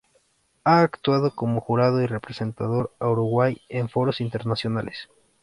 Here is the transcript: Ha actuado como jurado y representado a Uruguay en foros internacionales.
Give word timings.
Ha 0.63 0.81
actuado 0.81 1.35
como 1.35 1.61
jurado 1.61 2.01
y 2.01 2.07
representado 2.07 2.91
a 2.97 3.07
Uruguay 3.07 3.61
en 3.69 3.87
foros 3.87 4.19
internacionales. 4.19 5.07